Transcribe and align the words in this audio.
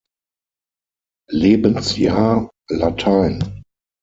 Lebensjahr 1.29 2.49
Latein. 2.71 3.63